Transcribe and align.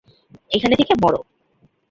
এখানে 0.51 0.75
থেকে 0.79 0.93
মরো। 1.03 1.19